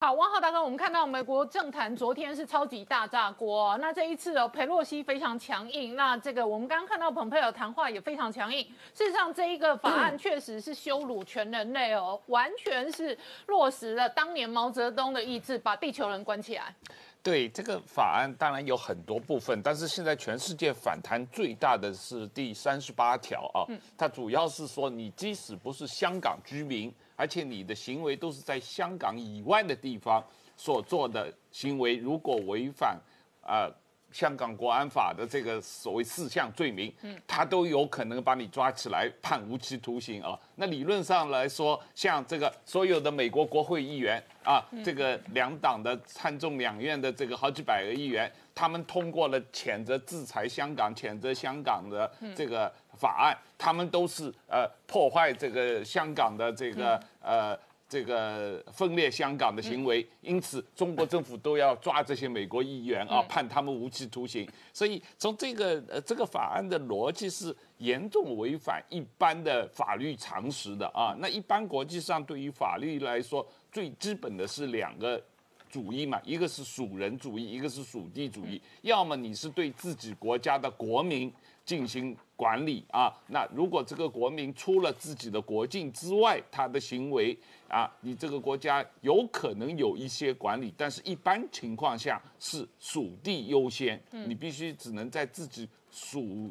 [0.00, 8.64] 好，汪浩大哥，我们看到美国政坛昨天是超级大炸锅，那这一次哦，佩洛西非常强硬，那这个我们刚刚看到蓬佩尔谈话也非常强硬。
[8.94, 16.72] 事实上，这一个法案确实是羞辱全人类哦，完全是落实了当年毛泽东的意志，把地球人关起来。
[17.20, 26.94] 对这个法案，当然有很多部分，但是现在全世界反弹最大的是第三十八条啊，它主要是说，你即使不是香港居民。
[27.18, 30.24] 而且你的行为都是在香港以外的地方
[30.56, 32.96] 所做的行为，如果违反
[33.42, 33.68] 啊
[34.12, 40.38] 香港国安法的这个所谓四项罪名，嗯，他都有可能把你抓起来判无期徒刑啊。
[40.54, 52.72] 那理论上来说，像这个所有的美国国会议员啊，这个两党的参众两院的这个好几百个议员，他们通过了谴责制裁香港、谴责香港的这个。
[52.98, 57.58] 法案，他们都是呃破坏这个香港的这个呃
[57.88, 64.46] 这个分裂香港的行为，因此中国政府都要抓这些美国议员啊，判他们无期徒刑。
[64.74, 71.16] 所以从这个呃这个法案的逻辑是严重违反一般的法律常识的啊。
[71.18, 75.22] 那一般国际上对于法律来说，最基本的是两个
[75.70, 78.60] 主义嘛，一个是属人主义，一个是属地主义。
[78.82, 81.32] 要么你是对自己国家的国民
[81.64, 82.16] 进行。
[82.38, 96.48] 管理啊，那如果这个国民出了自己的国境之外，他的行为啊，你这个国家有可能有一些管理，但是一般情况下是属地优先，你必须只能在自己属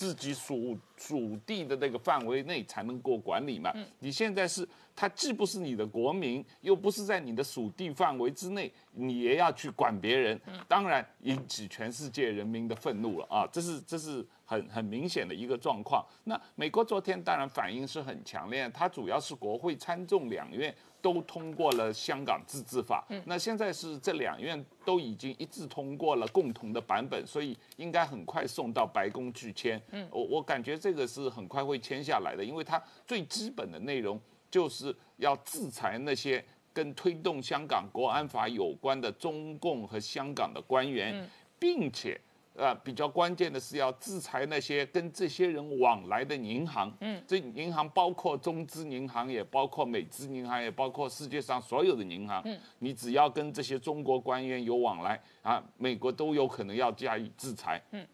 [0.00, 3.70] 自己属属地的那个范围内才能够管理嘛。
[3.98, 4.66] 你现在是。
[4.96, 13.48] 他既不是你的国民，又不是在你的属地范围之内，你也要去管别人，当然引起全世界人民的愤怒了啊！
[13.50, 16.04] 这是这是很很明显的一个状况。
[16.24, 29.80] 那美国昨天当然反应是很强烈，它主要是国会参众两院都通过了香港自治法，那现在是这两院都已经一致通过了共同的版本，所以应该很快送到白宫去签。
[29.92, 34.20] 嗯我我感觉这个是很快会签下来的，因为它最基本的内容。
[34.50, 41.24] 就是要制裁那些跟推动香港国安法有关的中共和香港的官员，
[41.56, 42.20] 并且，
[42.60, 46.94] 呃，比较关键的是要制裁那些跟这些人往来的银行。
[47.00, 52.42] 嗯，这银行包括中资银行，也包括美资银行，也包括世界上所有的银行。
[52.44, 57.82] 嗯，你只要跟这些中国官员有往来啊，美国都有可能要加以制裁。
[57.92, 58.06] 嗯，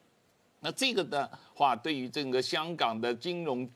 [0.60, 3.68] 那这个的话，对于整个香港的金融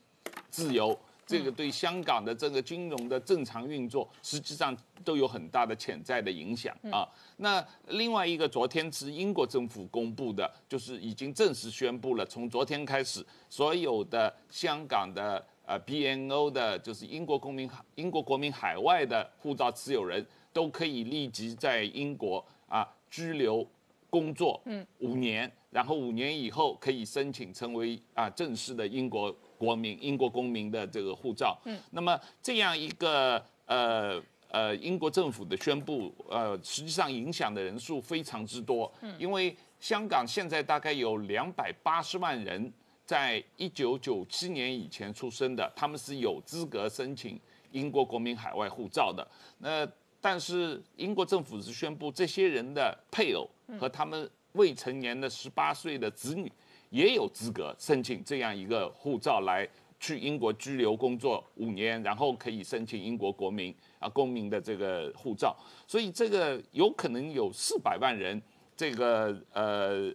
[0.50, 0.96] 自由。
[1.30, 7.08] 这个对香港的这个金融的正常运作，实际上都有很大的潜在的影响啊。
[7.36, 23.64] 那另外一个，昨天是英国政府公布的，就是已经正式宣布了，从昨天开始，所有的香港的呃 BNO 的，就是英国公民、英国国民海外的护照持有人，都可以立即在英国啊居留
[24.08, 29.32] 工作，嗯，五年，然后五年以后可以申请成为啊正式的英国。
[29.60, 42.72] 国民英国公民的这个护照，嗯，那么这样一个呃呃英国政府的宣布，呃，实际上影响的人数非常之多，嗯，因为香港现在大概有两百八十万人，
[43.04, 47.38] 在一九九七年以前出生的，他们是有资格申请
[47.70, 49.26] 英国国民海外护照的。
[49.58, 49.86] 那
[50.22, 53.46] 但是英国政府是宣布，这些人的配偶
[53.78, 56.50] 和他们未成年的十八岁的子女。
[56.90, 59.68] 也有资格申请这样一个护照来
[59.98, 65.56] 去英国居留工作五年，然后可以申请英国国民啊公民的这个护照。
[65.86, 68.40] 所以这个有可能有四百万人，
[68.76, 70.12] 这个呃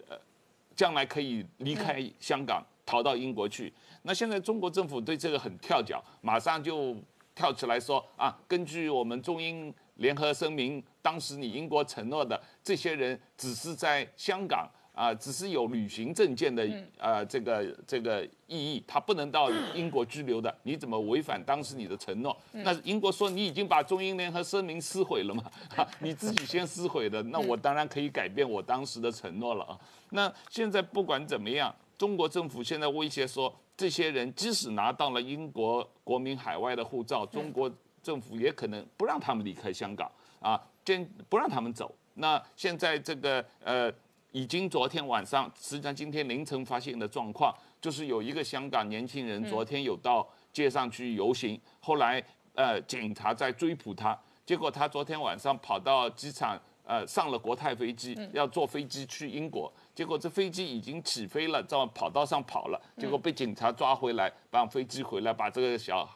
[0.74, 3.72] 将来可以离开香港逃到英国去。
[4.02, 6.94] 那现在中国政府对这个很跳脚，马上就
[7.34, 14.68] 跳起来说啊，根据我们中英联合声明，当时你英国承诺的这些人只是在香港。
[14.96, 20.52] 啊，只是有旅行证件的呃这个这个意义，他不能到英国拘留的。
[20.62, 22.34] 你怎么违反当时你的承诺？
[22.52, 25.44] 那英国说你已经把中英联合声明撕毁了嘛？
[26.00, 29.78] 你自己先撕毁的，那我当然可以改变我当时的承诺了啊。
[30.12, 37.70] 那现在不管怎么样，中国政府现在威胁说，这些人即使拿到了英国国民海外的护照，中国
[38.02, 40.10] 政府也可能不让他们离开香港
[40.40, 41.94] 啊，坚不让他们走。
[42.14, 43.92] 那现在这个呃。
[44.36, 52.22] 已经昨天晚上，实际上今天凌晨发现的状况，就是有一个香港年轻人昨天有到街上去游行，后来
[52.54, 66.06] 呃警察在追捕他，结果他昨天晚上跑到机场，呃上了国泰飞机，要坐飞机去英国，结果这飞机已经起飞了，在跑道上跑了，结果被警察抓回来，把飞机回来，把这个小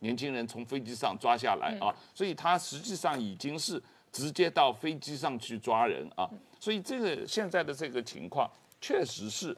[0.00, 3.82] 年轻人从飞机上抓下来啊，所以他实际上已经是。
[4.12, 6.28] 直接到飞机上去抓人啊。
[6.60, 8.48] 所以这个现在的这个情况，
[8.80, 9.56] 确实是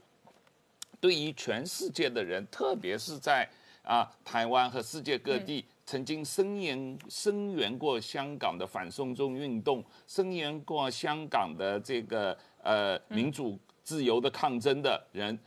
[1.01, 3.47] 对于全世界的人，特别是在
[3.83, 15.39] 啊台湾和世界各地曾经声援声援过香港的反送中运动，声援过香港的这个呃民主自由的抗争的人。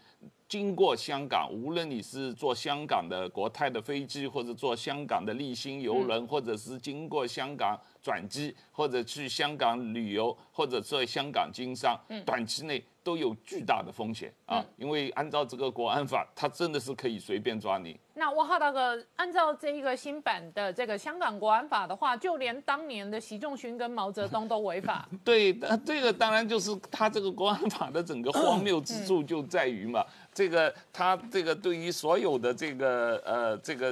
[0.48, 14.64] 经过香港，无论你是坐香港的国泰的飞机，或者坐香港的立新游轮，或者是经过香港转机，或者去香港旅游，或者在香港经商，短期内都有巨大的风险啊！
[14.78, 18.00] 因为按照这个国安法，它真的是可以随便抓你。
[18.14, 25.08] 那我浩大哥，按照这一个新版的这个香港国安法的话，就连当年的习仲勋跟毛泽东都违法。
[25.24, 25.54] 对，
[25.86, 30.04] 这个当然就是他这个国安法的整个荒谬之处就在于嘛，
[30.38, 33.92] 这个他这个对于所有的这个呃这个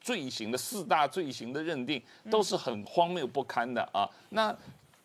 [0.00, 4.08] 罪行的四大罪行的认定都是很荒谬不堪的啊。
[4.30, 4.56] 那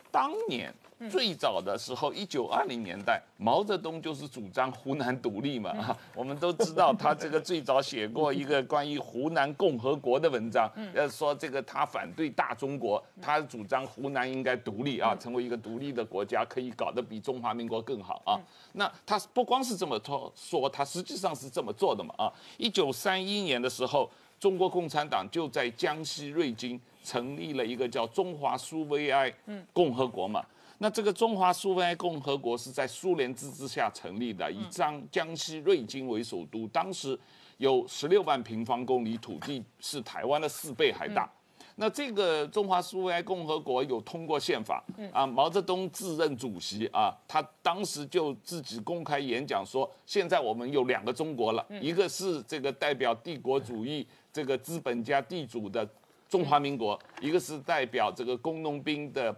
[0.10, 0.74] 当年。
[1.10, 5.72] 最早的时候，一九二零年代，毛泽东就是主张湖南独立嘛。
[5.76, 18.40] 哈， 我们都知道他这个最早写过一个关于湖南共和国的文章，呃，说这个他反对大中国，他主张湖南应该独立啊，成为一个独立的国家，可以搞得比中华民国更好啊。
[18.74, 22.14] 那他不光是这么说，说他实际上是这么做的嘛。
[22.18, 24.10] 啊，一九三一年的时候，
[24.40, 29.32] 中国共产党就在江西瑞金成立了一个叫中华苏维埃
[29.72, 30.44] 共和国嘛。
[30.80, 37.18] 那这个中华苏维埃共和国是在苏联自治下成立的，以江江西瑞金为首都，当时
[37.58, 41.28] 有十六万平方公里土地，是台湾的四倍还大。
[41.80, 55.88] 那这个中华苏维埃共和国有通过宪法，啊，毛泽东自任主席啊，他当时就自己公开演讲说，现在我们有两个中国了，一个是这个代表帝国主义这个资本家地主的
[56.30, 59.36] 中华民国，一个是代表这个工农兵的。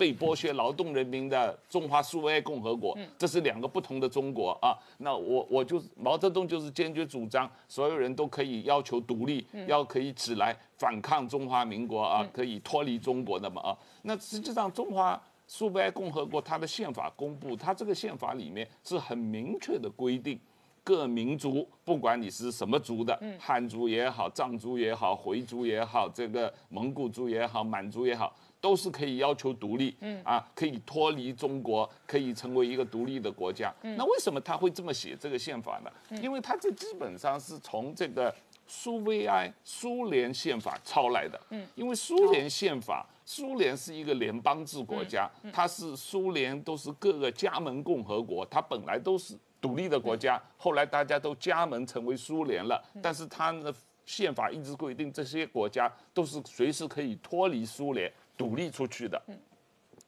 [0.00, 4.72] 被剥削劳动人民的中华苏维埃共和国，这是两个不同的中国啊。
[4.96, 13.76] 那我我就毛泽东就是坚决主张，所有人都可以要求独立，要可以起来反抗中华民国啊，可以脱离中国的嘛啊。
[14.00, 20.40] 那实际上中华苏维埃共和国它的宪法公布，它这个宪法里面是很明确的规定，
[20.82, 28.34] 各民族不管你是什么族的，汉族也好，藏族也好，回族也好，这个蒙古族也好，满族也好。
[28.60, 33.74] 都是可以要求独立，嗯啊，可以脱离中国，可以成为一个独立的国家。
[33.80, 35.90] 那为什么他会这么写这个宪法呢？
[36.20, 38.34] 因为他这基本上是从这个
[38.66, 41.40] 苏维埃苏联宪法抄来的。
[41.50, 53.74] 嗯，因为苏联宪法，苏联是一个联邦制国家，它是苏联都是各个加盟共和国，它本来都是独立的国家，后来大家都加盟成为苏联了，但是它的
[54.04, 58.12] 宪法一直规定这些国家都是随时可以脱离苏联。
[58.40, 59.22] 独立出去的，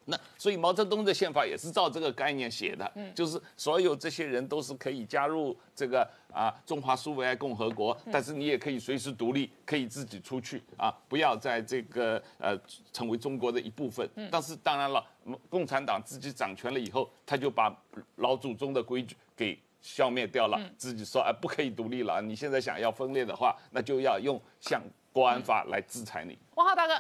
[0.06, 12.58] 那所以毛泽东的宪法也是照这个概念写的，就是所有这些人都是可以加入这个啊中华苏维埃共和国，但是你也可以随时独立，可以自己出去啊，不要在这个呃
[12.90, 14.08] 成为中国的一部分。
[14.30, 15.04] 但是当然了，
[15.50, 17.70] 共产党自己掌权了以后，他就把
[18.16, 24.80] 老祖宗的规矩给消灭掉了，自己说啊不可以独立了，你现在想要分裂的话，那就要用像
[25.12, 26.38] 国安法来制裁你。
[26.54, 26.94] 王浩大哥。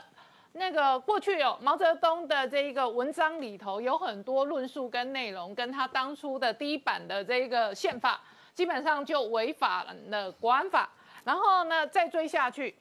[0.54, 8.20] 那个过去有毛泽东的这一个文章里头有很多论述跟内容，跟他当初的第一版的这一个宪法
[8.54, 10.90] 基本上就违反了国安法。
[11.24, 12.74] 然后呢，再追下去，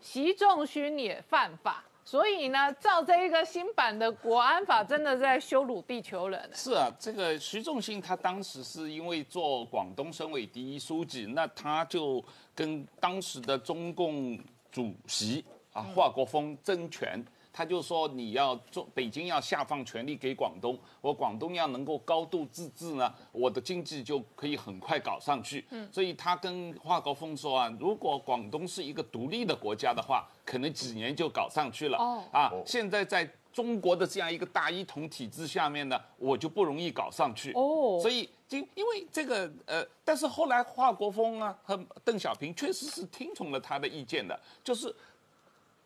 [0.00, 6.50] 习仲勋也犯法，所以呢，照这一个新版的国安法，真的在羞辱地球人。
[6.52, 12.22] 是啊，这个徐仲勋他当时是因为做广东省委第一书记，那他就
[12.54, 14.38] 跟当时的中共
[14.70, 15.44] 主席。
[15.76, 25.66] 啊，华国锋争权，他就说你要做北京要下放权力给广东，我广东要能够高度自治呢，我的经济就可以很快搞上去。
[25.70, 31.98] 嗯，所以他跟华国锋说啊，如果广东是一个独立的国家的话，可能几年就搞上去了。
[31.98, 37.52] 哦，啊，现在在中国的这样一个大一统体制下面呢，我就不容易搞上去。
[37.52, 44.94] 哦，所以因因为这个呃，但是后来华国锋啊和邓小平确实是听从了他的意见的，就是。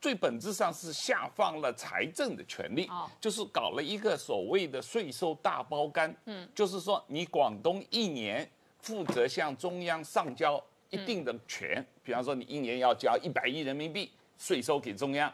[0.00, 2.88] 最本质上是下放了财政的权利，
[3.20, 6.14] 就是搞了一个所谓的税收大包干。
[6.24, 15.30] 嗯，就是说你广东一年负责向中央上交一定的权，比方说你一年要交一百亿人民币税收给中央，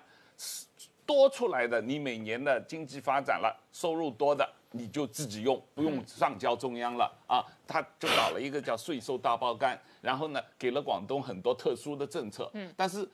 [1.06, 7.44] 多出来的你每年的经济发展了，收入多的你就自己用，不用上交中央了啊。
[7.68, 12.50] 他就搞了一个叫税收大包干，然后呢给了广东很多特殊的政策。
[12.54, 13.08] 嗯，但是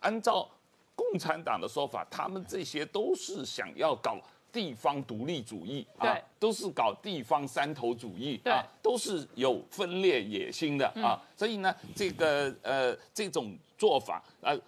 [0.00, 0.48] 按照
[0.94, 4.18] 共产党的说法，他们这些都是想要搞
[4.52, 11.20] 地方独立主义啊，都是搞地方山头主义啊，都是有分裂野心的啊。
[11.36, 14.58] 所以呢，这个呃这种做法呃，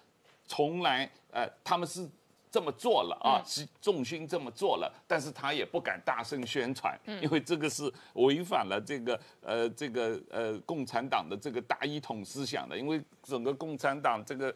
[0.46, 2.08] 从来呃他们是。
[2.48, 14.54] 这么做了啊，是重心这么做了，但是他也不敢大声宣传，因为这个是违反了这个呃这个呃共产党的这个大一统思想的，因为整个共产党这个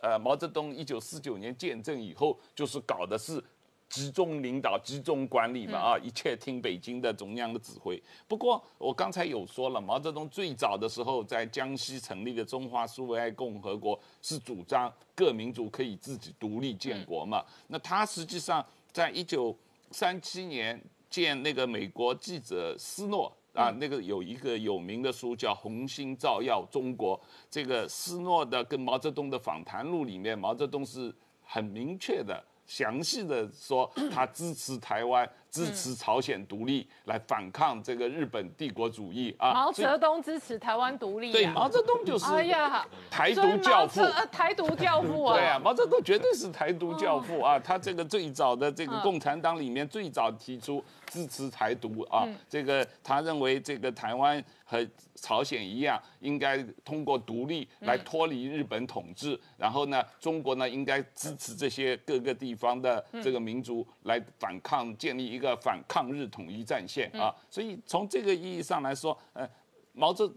[0.00, 3.42] 呃毛泽东一九四九年建政以后，就是搞的是。
[3.90, 7.98] 集中领导、集中管理嘛，啊，一切听北京的中央的指挥。
[8.26, 17.42] 不过我刚才有说了，毛泽东最早的时候在江西成立的中华苏维埃共和国，是主张各民族可以自己独立建国嘛。
[17.68, 18.62] 那他实际上
[18.92, 19.56] 在一九
[19.90, 20.78] 三七年
[21.08, 27.18] 见那个美国记者斯诺啊，那个有一个有名的书叫《红星照耀中国》，
[27.50, 31.12] 这个斯诺的跟毛泽东的访谈录里面，毛泽东是
[31.42, 32.40] 很明确的。
[32.66, 35.28] 详细的说，他支持台湾。
[35.50, 39.52] 支持朝鲜独立，来反抗这个日本帝国主义啊！
[39.52, 45.36] 毛泽东支持台湾独立，对，毛泽东就是哎呀，台独教父，台独教父啊！
[45.36, 47.58] 对啊，毛泽东绝对是台独教父啊！
[47.58, 65.37] 他这个最早的这个共产党里面最早提出支持台独啊，这个他认为这个台湾和朝鲜一样，应该通过独立来脱离日本统治，然后呢，中国呢应该支持这些各个地方的这个民族来反抗，建立一。
[65.38, 69.48] 一个反抗日统一战线啊，所以从这个意义上来说，呃，
[69.92, 70.28] 毛泽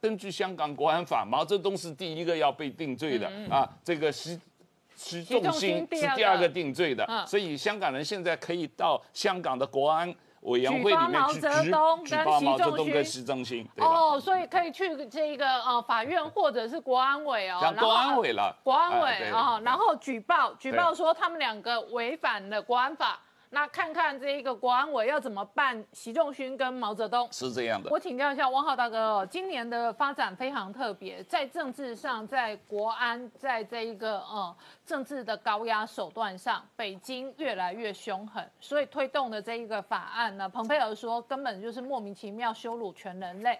[0.00, 4.38] 根据香港国安法，毛泽东是第一个要被定罪的啊，这个习
[4.96, 23.20] 习仲勋是第二个定罪的，所以香港人现在可以到香港的国安委员会里面去举报毛泽东跟习仲勋，哦，所以可以去这个呃法院或者是国安委哦，国安委了，国安委啊，然后举报举报说他们两个违反了国安法。
[23.50, 25.82] 那看看这一个国安委要怎么办？
[25.92, 27.88] 习仲勋跟毛泽东是这样的。
[27.90, 43.58] 我请教一下汪浩大哥哦，今年的发展非常特别，在政治上，在国安，在这一个呃政治的高压手段上，北京越来越凶狠，所以推动的这一个法案呢，蓬佩尔说根本就是莫名其妙羞辱全人类，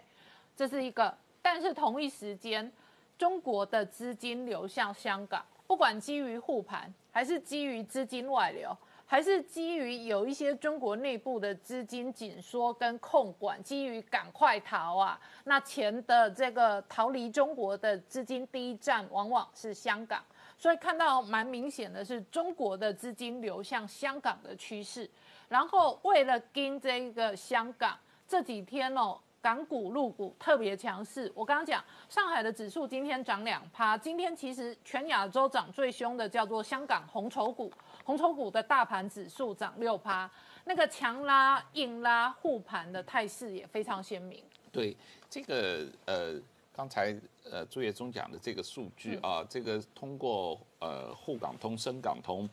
[0.54, 1.12] 这是一个。
[1.40, 2.70] 但是同一时间，
[3.16, 8.76] 中国的资金流向香港，不管基于护盘还是基于资金外流。
[9.10, 20.22] 还是基于有一些中国内部的资金紧缩跟控管，基于赶快逃啊，那钱的这个逃离中国的资金第一站往往是香港，
[20.58, 25.08] 所以看到蛮明显的是中国的资金流向香港的趋势。
[25.48, 31.32] 然后为了跟这个香港这几天哦，港股陆股特别强势。
[31.34, 37.72] 我刚刚讲上海的指数今天涨两趴，今天其实全亚洲涨最凶的叫做香港红筹股。
[38.08, 40.30] 红筹股的大盘指数涨六趴，
[40.64, 44.42] 那个强拉硬拉护盘的态势也非常鲜明。
[44.72, 44.96] 对
[45.28, 46.40] 这个呃，
[46.72, 52.48] 刚才呃朱业忠讲的这个数据啊，这个通过呃沪港通、深港通。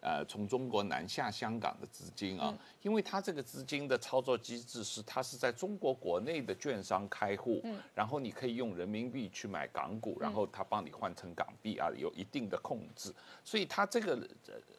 [0.00, 7.60] 呃，从中国南下香港的资金啊，因为它这个资金的操作机制是，它是在中国国内的券商开户，
[7.96, 13.12] 然后你可以用人民币去买港股，然后它帮你换成港币啊，有一定的控制。
[13.42, 14.16] 所以它这个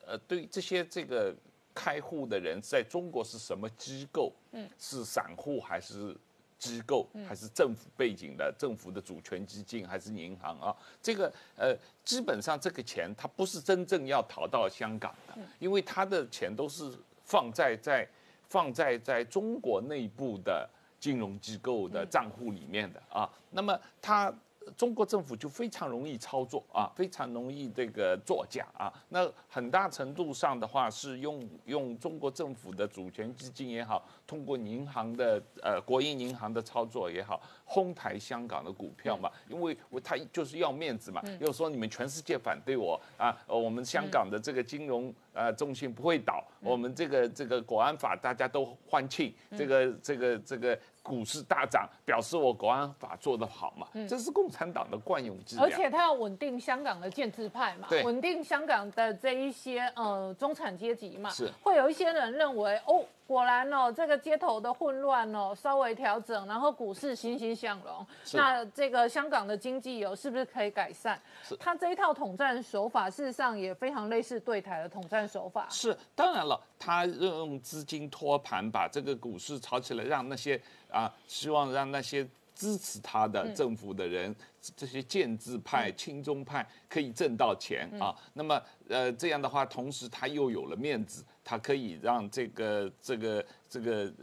[0.10, 1.36] 呃，对这些这个
[1.74, 4.34] 开户的人在中国是什么机构？
[4.52, 6.18] 嗯，是散户还是？
[6.60, 10.76] 机构还是政府背景的，政府的主权基金还是银行啊？
[11.02, 11.74] 这个呃，
[12.04, 16.92] 基本上这个钱它不是真正要逃到香港的，因为他的钱都是
[17.24, 18.06] 放在在
[18.50, 23.32] 放在在中国内部的金融机构的账户里面的啊。
[23.52, 24.30] 那么他。
[24.78, 28.94] 中国政府就非常容易操作啊，非常容易这个作假啊。
[29.10, 39.32] 那很大程度上的话是用用中国政府的主权基金也好，通过银行的呃国营银行的操作也好，哄抬香港的股票嘛。
[39.48, 50.78] 因为我他就是要面子嘛，又说你们全世界反对我啊，我们香港的这个金融呃中心不会倒，我们这个这个国安法大家都欢庆，这个这个这个。
[51.02, 53.88] 股市大涨，表示我国安法做得好嘛？
[54.08, 55.66] 这是共产党的惯用伎俩。
[55.66, 61.30] 而且他要稳定香港的建制派嘛，稳定香港的这一些呃中产阶级嘛。
[61.32, 63.04] 是会有一些人认为哦。
[63.30, 68.04] 果然哦，这个街头的混乱哦，稍微调整，然后股市欣欣向荣。
[68.34, 71.16] 那这个香港的经济有是不是可以改善？
[71.60, 75.68] 他这一套统战手法，事实上也非常类似对台的统战手法。
[75.70, 80.60] 是，当然了，他用资金托盘，把这个股市炒起来，让那些
[80.90, 82.28] 啊，希望让那些。
[82.56, 84.36] 支持他的政府的人，
[84.76, 88.14] 这些建制派、亲中派可以挣到钱啊。
[88.34, 94.14] 那么呃这样的话，同时他又有了面子，他可以让这个这个这个。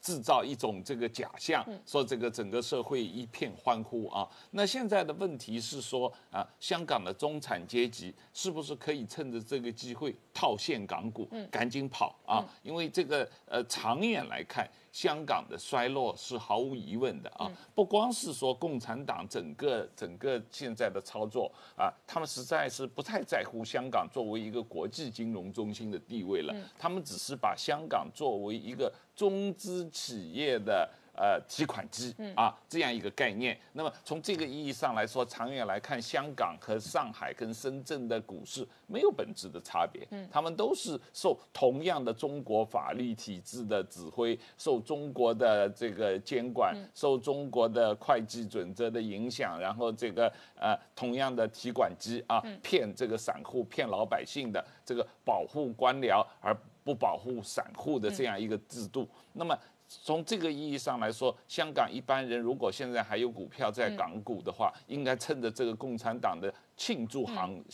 [0.00, 4.26] 制造一种这个假象，说这个整个社会一片欢呼啊。
[4.52, 12.42] 那现在的问题是说啊，香港的中产阶级是不是可以趁着这个机会套现港股，赶紧跑啊？
[12.62, 14.66] 因为这个呃，长远来看。
[14.98, 30.90] 香港的衰落是毫无疑问的啊，不光是说共产党整个整个现在的操作啊，他们实在是不太在乎香港作为一个国际金融中心的地位了，他们只是把香港作为一个中资企业的。
[31.20, 33.58] 呃，提款机啊，这样一个概念。
[33.72, 40.06] 那么从这个意义上来说，长远来看，香港和上海跟深圳的股市没有本质的差别。
[40.12, 59.08] 嗯，他们都是受同样的中国法律体制的指挥，受中国的这个监管，受中国的会计准则的影响，然后这个呃同样的提款机啊，骗这个散户、骗老百姓的这个保护官僚而不保护散户的这样一个制度。
[59.32, 59.58] 那么。
[59.88, 67.64] 从这个意义上来说，香港一般人如果现在还有股票在港股的话，应该趁着这个共产党的庆祝行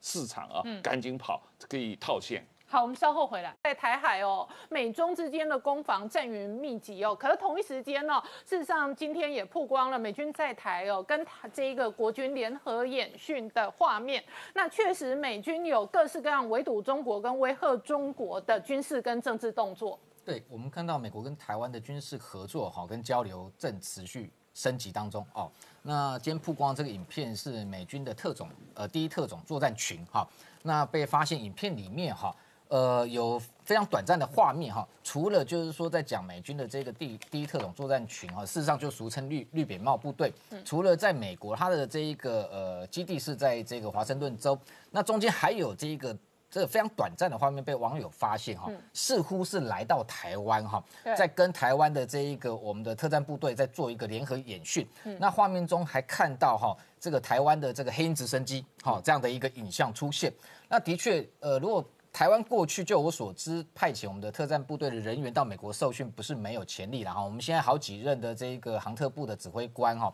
[0.00, 2.42] 市场啊，赶紧跑，可以套现。
[2.66, 3.54] 好，我们稍后回来。
[3.62, 8.14] 在台海哦，美中之间的攻防战云密集哦，可是同一时间呢，
[8.46, 14.24] 事实上今天也曝光了美军在台哦，跟这一个国军联合演训的画面。
[14.54, 20.00] 那确实，美军有各式各样围堵中国跟威吓中国的军事跟政治动作。
[20.24, 25.50] 对我们看到美国跟台湾的军事合作哈，跟交流正持续升级当中哦。
[25.82, 30.24] 那今天曝光这个影片是美军的特种呃第一特种作战群哈。
[30.62, 32.32] 那被发现影片里面哈，
[32.68, 34.86] 呃有非常短暂的画面哈。
[35.02, 40.32] 除了就是说在讲美军的这个第第一特种作战群哈，事实上就俗称绿绿扁帽部队。
[40.64, 44.56] 除了在美国，它的这一个呃基地是在这个华盛顿州，
[44.92, 46.16] 那中间还有这一个。
[46.52, 50.84] 这个非常短暂的画面被网友发现哈，似乎是来到台湾哈，
[51.16, 54.86] 在跟台湾的这一个我们的特战部队在做一个联合演训。
[55.18, 60.30] 那画面中还看到哈，这个台湾的这个黑鹰直升机哈这样的一个影像出现。
[60.68, 67.24] 那的确，呃，如果台湾过去就我所知派遣我们的特战部队的人员到美国受训，不是没有潜力了哈。
[67.24, 70.12] 我们现在好几任的这个航特部的指挥官哈。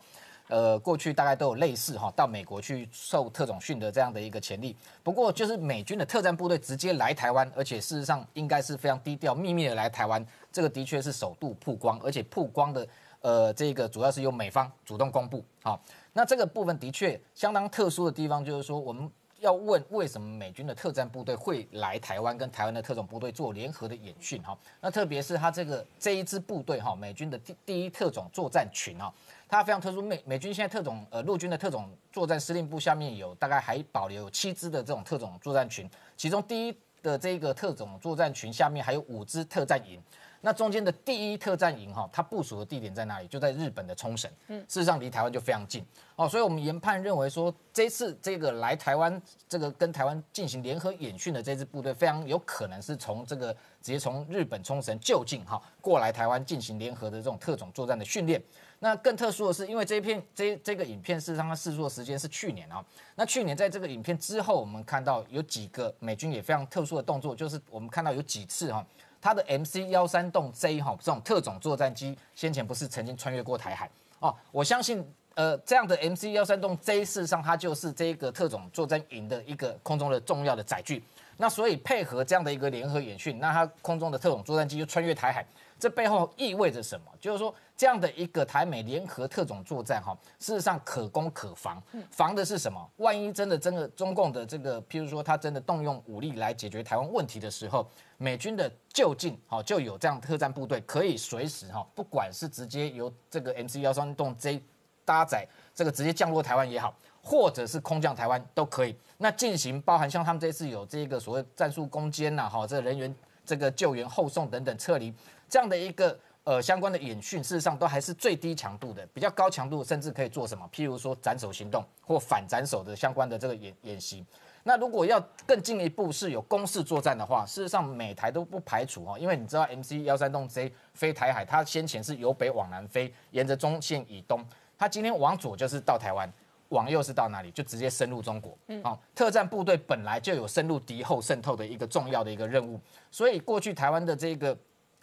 [0.48, 4.74] 呃，过去大概都有类似哈，到美国去受特种训的这样的一个潜力。
[5.02, 12.88] 不过，就是美军的特战部队直接来台湾，而且事实上应该是非常低调、秘密的来台湾，这个的确是首度曝光，而且曝光的
[13.20, 15.44] 呃，这个主要是由美方主动公布。
[15.62, 15.80] 好，
[16.12, 19.10] 那这个部分的确相当特殊的地方，就是说我们。
[19.40, 24.56] 要问为什么美军的特战部队会来台湾跟台湾的特种部队做联合的演训哈？
[24.80, 29.12] 那特别是他这个这一支部队哈，美军的第第一特种作战群哈，
[29.48, 30.02] 它非常特殊。
[30.02, 40.02] 美美军现在特种呃陆军的特种作战司令部下面有大概还保留有七支的这种特种作战群，其中第一的这个特种作战群下面还有五支特战营。
[40.40, 43.26] 那中间的第一特战营哈，它部署的地点在哪里？
[43.26, 44.30] 就在日本的冲绳。
[44.46, 58.42] 嗯，事实上离台湾就非常近哦，所以我们研判认为说，这次这个来台湾，这个跟台湾进行联合演训的这支部队，非常有可能是从这个直接从日本冲绳就近哈过来台湾进行联合的这种特种作战的训练。
[58.80, 62.84] 那更特殊的是，因为这一片这这个影片事实上它试作的时间是去年啊。
[63.16, 68.86] 那去年在这个影片之后，我们看到有几个美军也非常特殊的动作，就是我们看到有几次哈。
[69.20, 74.34] 它的 MC 幺三栋 Z 哈这种特种作战机，先前不是曾经穿越过台海哦？
[74.52, 75.04] 我相信，
[75.34, 81.02] 呃，这样的 MC 幺三栋 Z 事实上它就是这个特种作战营的一个空中的重要的载具。
[81.36, 85.44] 那所以配合这样的一个联合演训，那它空中的特种作战机就穿越台海。
[85.78, 87.06] 这背后意味着什么？
[87.20, 91.80] 就是说，这样的一个台美联合特种作战，哈，事实上可攻可防。
[92.10, 92.90] 防的是什么？
[92.96, 104.60] 万一真的真的中共的这个，譬如说他真的动用武力来解决台湾问题的时候，美军的就近，哈，就有这样特战部队可以随时，哈，不管是直接由这个 MC 幺三洞 J
[105.04, 108.94] 搭载这个直接降落台湾也好，或者是空降台湾都可以。
[109.16, 113.14] 那进行包含像他们这次有这个所谓战术攻坚呐，哈，这人员
[113.44, 115.14] 这个救援后送等等撤离。
[115.48, 120.68] 这样的一个呃相关的演训，事实上都还是最低强度的，比较高强度甚至可以做什么？
[120.72, 124.24] 譬如说斩首行动或反斩首的相关的这个演演习。
[124.64, 134.44] 那如果要更进一步是有攻势作战的话，事实上每台都不排除哦，因为你知道 MC 幺三洞 J 飞台海，它先前是由北往南飞，沿着中线以东，
[134.76, 136.30] 它今天往左就是到台湾，
[136.68, 137.50] 往右是到哪里？
[137.52, 138.58] 就直接深入中国。
[138.66, 142.78] 嗯，好，特战部队本来就有深入敌后渗透的一个重要的一个任务，
[143.10, 144.56] 所以过去台湾的这个。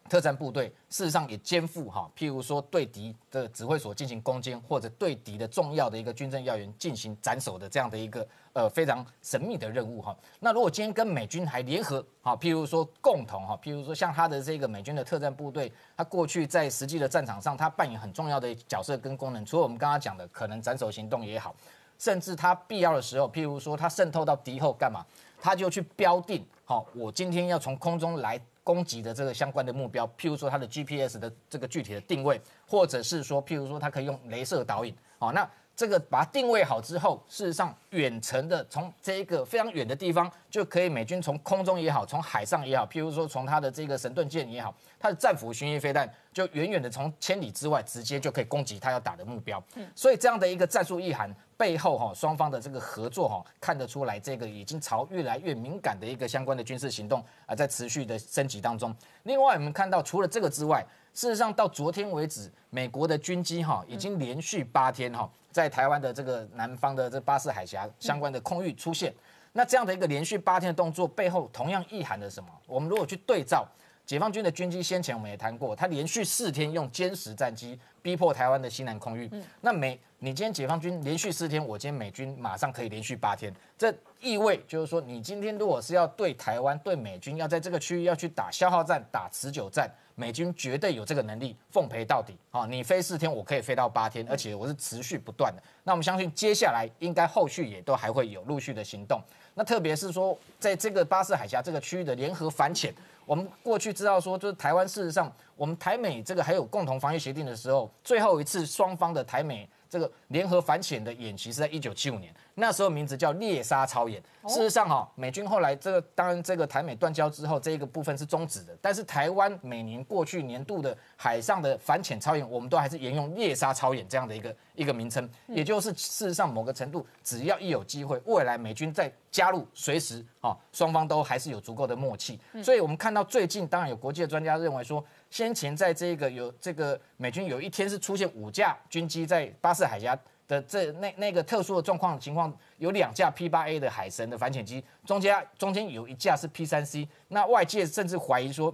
[0.08, 10.16] 特战部队事实上也肩负哈，譬如说对敌的指挥所进行攻坚，或者对敌的重要的一个军政要员进行斩首的这样的一个呃非常神秘的任务哈。
[10.40, 21.56] 那如果今天跟美军还联合哈，譬如说共同哈，譬如说像他的这个美军的特战部队，他过去在实际的战场上，他扮演很重要的角色跟功能，除了我们刚刚讲的可能斩首行动也好，
[21.98, 25.04] 甚至他必要的时候，譬如说他渗透到敌后干嘛，
[25.42, 28.40] 他就去标定好，我今天要从空中来。
[28.66, 49.62] 攻击的这个相关的目标，譬如说它的 GPS 的这个具体的定位，或者是说，譬如说它可以用镭射导引，哦，那这个把它定位好之后，事实上远程的从这一个非常远的地方，就可以美军从空中也好，从海上也好，譬如说从它的这个神盾舰也好，它的战斧巡弋飞弹，就远远的从千里之外直接就可以攻击它要打的目标。
[49.76, 51.34] 嗯，所以这样的一个战术意涵。
[51.58, 58.94] 背后哈，双方的这个合作哈，看得出来，这个已经朝越来越敏感的一个相关的军事行动啊，在持续的升级当中。
[59.24, 69.14] 另外，我们看到除了这个之外，事实上到昨天为止，美国的军机哈，已经连续八天哈，在台湾的这个南方的这巴士海峡相关的空域出现。
[69.54, 72.50] 那这样的一个连续八天的动作背后，同样意含着什么？
[72.68, 73.66] 我们如果去对照。
[74.06, 79.28] 解放军的军机先前我们也谈过，他连续四天用歼十战机逼迫台湾的西南空域。
[79.62, 92.36] 那美，你今天解放军连续四天，我今天美军马上可以连续八天，这意味就是说，你今天如果是要对台湾、对美军要在这个区域要去打消耗战、打持久战，美军绝对有这个能力奉陪到底。
[92.52, 95.62] 啊，你飞四天，我可以飞到八天，而且我是持续不断的。
[95.84, 99.22] 那我们相信接下来应该后续也都还会有陆续的行动。
[99.54, 102.94] 那特别是说，在这个巴士海峡这个区域的联合反潜。
[103.26, 112.36] 我们过去知道说，就是台湾事实上，我们台美这个还有共同防御协定的时候，最后一次双方的台美这个联合反潜的演习是在一九七五年。
[112.56, 114.22] 那时候名字叫猎杀超演。
[114.46, 118.78] 事实上，哈，美军后来这个当然这个台美断交之后，这一个部分是终止的。
[118.82, 125.30] 但是台湾每年过去年度的海上的反潜超演，我们都还是沿用猎杀超演这样的一个一个名称。
[125.48, 132.38] 也就是事实上某个程度，只要一有机会，未来美军再加入，随时啊，双方都还是有足够的默契。
[132.62, 135.04] 所以我们看到最近，当然有国际的专家认为说，
[135.36, 140.18] 先前在这个有这个美军有一天是出现五架军机在巴士海峡。
[140.48, 148.74] 的这那那个特殊的状况情况，有两架 P 八 A 的海神的反潜机，中间中间有一架是 P 三 C，那外界甚至怀疑说。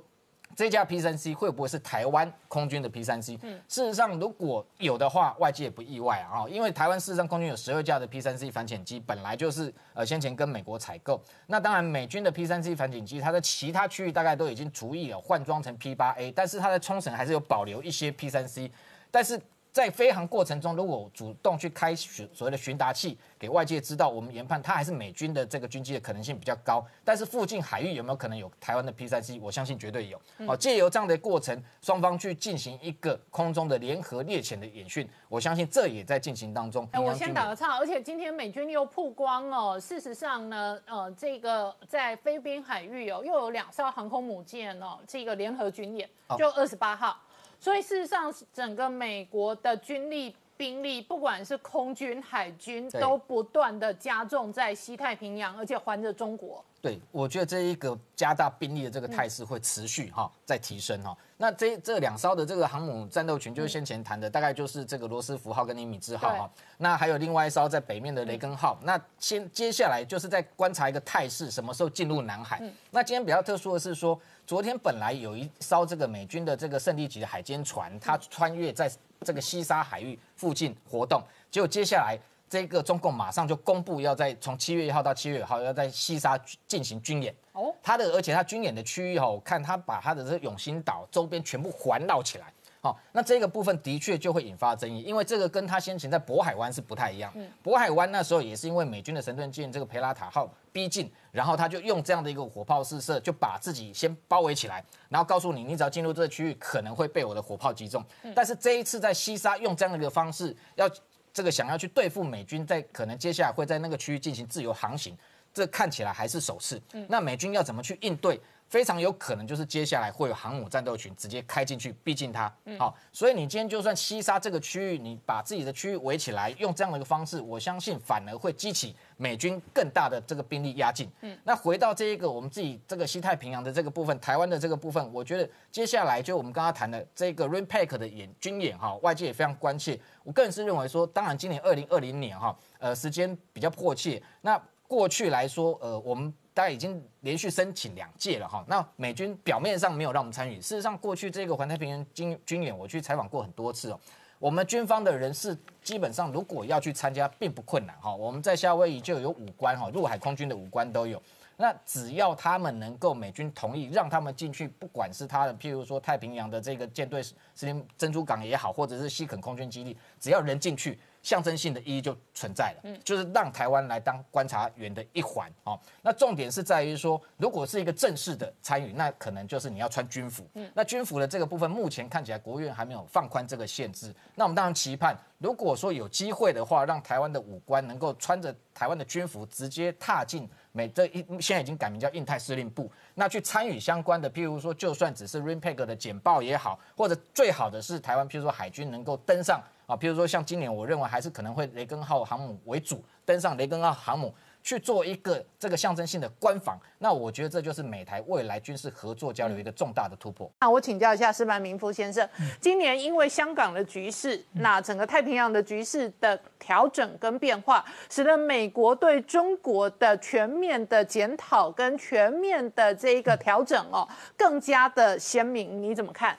[0.55, 3.37] 这架 P 三 C 会不会是台湾空军的 P 三 C？
[3.41, 11.21] 嗯，事实上如果有的话，外界也不意外啊，因为台湾事实上空军有十二架的 P 三 C 反潜机，本来就是呃先前跟美国采购。
[11.47, 18.71] 那当然，美军的 P 三 C 反潜机，它的其他区域大概都已经除役了，换装成 P 八 A，但是它在冲绳还是有保留一些 P 三 C，
[19.09, 19.39] 但是。
[19.71, 26.85] 在飞航过程中，如果主动去开巡所谓的巡达器，给外界知道，我们研判它还是美军的这个军机的可能性比较高。
[27.05, 29.39] 但是附近海域有没有可能有台湾的 P 三 C？
[29.39, 30.21] 我相信绝对有。
[30.45, 36.85] 哦，借由这样的过程，双方去进行一个空中的联合猎潜的演训，我相信这也在进行当中。
[36.91, 47.17] 哎，我先打个岔，而且今天美军又曝光哦，事实上呢，呃，这个在菲律宾海域哦，又有两艘航空母舰哦，这个联合军演，就二十八号。
[47.61, 56.65] 所以事实上，整个美国的军力兵力，不管是空军、海军，都不断的加重在西太平洋，而且环着中国。
[56.81, 61.15] 对，我觉得这一个加大兵力的这个态势会持续哈，在提升哈。
[61.37, 66.51] 那这这两艘的这个航母战斗群，就是先前谈的，大概就是这个罗斯福号跟尼米兹号哈。
[66.79, 68.79] 那还有另外一艘在北面的雷根号。
[68.81, 72.59] 那先接下来就是在观察一个态势，什么时候进入南海？
[72.89, 74.19] 那今天比较特殊的是说。
[74.45, 87.33] 昨天本来有一艘这个美军的这个胜利级的海监船，它穿越在这个西沙海域附近活动，结果接下来这个中共马上就公布要在从七月一号到七月五号要在西沙进行军演。
[87.53, 92.51] 哦，它的而且它军演的区域哈，我看它把它的这个永兴岛周边全部环绕起来。
[92.83, 97.31] 好，那这个部分的确就会引发争议，因为这个跟他先前在渤海湾是不太一样。
[97.63, 108.03] 渤海湾那时候也是因为美军的神盾舰这个培拉塔号逼近，然后他就用这样的一个火炮试射，就把自己先包围起来，然后告诉你，你只要进入这个区域，可能会被我的火炮击中。
[108.33, 110.89] 但是这一次在西沙用这样的一个方式，要
[111.31, 115.15] 这个想要去对付美军，在可能接下来会在那个区域进行自由航行，
[115.53, 116.81] 这看起来还是首次。
[117.07, 118.41] 那美军要怎么去应对？
[118.71, 122.49] 非常有可能就是接下来会有航母战斗群直接开进去，逼近它。
[122.79, 131.11] 好，所以你今天就算西沙这个区域，你把自己的区域围起来，用这样的一个方式，我相信反而会激起美军更大的这个兵力压境。
[131.19, 139.99] 嗯，那回到这一个我们自己这个西太平洋的这个部分，台湾的这个部分，我觉得接下来就我们刚刚谈的这个 RAINPACK 的演军演哈，外界也非常关切。
[140.23, 144.23] 我个人是认为说，当然今年二零二零年哈，呃，时间比较迫切。
[144.39, 144.57] 那
[144.87, 148.63] 过去来说，呃，我们大概已经连续申请两届了哈。
[148.67, 153.99] 那美军表面上没有让我们参与，事实上过去这个环太平洋军军演，我去采访过很多次哦。
[154.37, 158.13] 我们军方的人士基本上如果要去参加，并不困难哈。
[158.13, 161.21] 我们在夏威夷就有五官哈，陆海空军的五官都有。
[161.57, 170.99] 那只要他们能够美军同意让他们进去，不管是他的譬如说太平洋的这个舰队司令珍珠港也好，或者是西肯空军基地，只要人进去。
[171.21, 175.79] 象征性的意义就存在了，就是让台湾来当观察员的一环哦。
[176.01, 180.47] 那重点是在于说，如果是一个正式的参与，那可能就是你要穿军服。
[180.73, 184.13] 那军服的这个部分，目前看起来国务院还没有放宽这个限制。
[184.35, 199.61] 那我们当然期盼，如果说有机会的话，让台湾的武官能够穿着台湾的军服，直接踏进美这一现在已经改名叫印太司令部，那去参与相关的，譬如说，就算只是 Rimpeg 的简报也好，或者最好的是台湾，譬如说海军能够登上。
[199.87, 210.51] 啊，譬如说像今年，我认为还是可能会雷根号航母为主登上雷根号航母去做一个这个象征性的官访，那我觉得这就是美台未来军事合作交流一个重大的突破。
[210.59, 212.27] 那我请教一下施曼明夫先生，
[212.59, 226.37] 今年因为香港的局势，那整个太平洋的局势的调整跟变化，使得美国对中国的全面的检讨跟全面的这一个调整哦，更加的鲜明，你怎么看？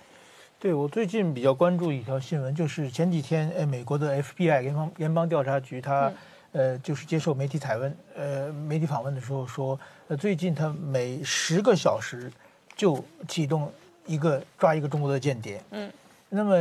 [0.59, 6.13] 对我最近比较关注一条新闻，就是前几天，哎，美国的 FBI 联邦联邦调查局，他，
[6.53, 12.31] 呃，就是接受媒体采问，呃，媒体访问的时候说，呃，最近他每十个小时
[12.77, 13.73] 就启动
[14.07, 15.63] 一个抓一个中国的间谍。
[15.71, 15.91] 嗯。
[16.29, 16.57] 那么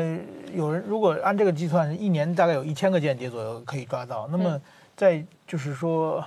[0.53, 4.27] 有人如果按这个计算，一年大概有一千个间谍左右可以抓到。
[4.27, 4.59] 那么
[4.95, 6.23] 在就是说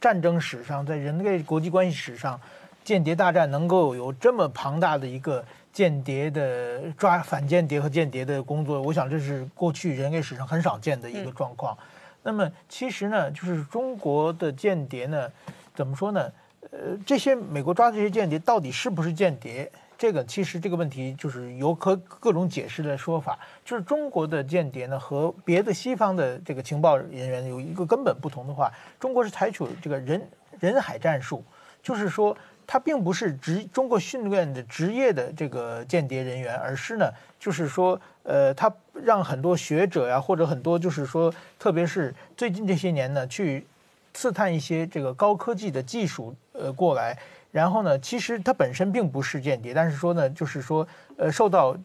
[0.00, 2.40] 战争史上，在人类国际关系史上，
[2.84, 5.44] 间谍大战能够有这么庞大的一个。
[5.74, 11.76] 间谍的抓反间谍和间谍的工作，我想这是过去人类史上很少见的一个状况。
[12.24, 15.30] 那么其实呢，就是中国的间谍呢，
[15.72, 16.28] 怎么说呢？
[16.72, 19.70] 呃，这些美国抓的这些间谍到底是不是间谍？
[19.96, 23.38] 这个其实这个问题就是有可各种解释的说法。
[23.64, 31.44] 就是中国的间谍呢和别的西方的这个情报人员有一个根本不同的话，中国是采取这个人人海战术，
[31.80, 32.36] 就是说。
[32.66, 43.66] 他并不是职中国训练的职业的这个间谍人员，而是呢，就是说，呃，他让很多学者呀，或者很多就是说，特别是最近这些年呢，去
[44.12, 47.18] 刺探一些这个高科技的技术，呃，过来。
[47.50, 51.76] 然后呢，其实他本身并不是间谍，但是说呢，就是说，呃，受到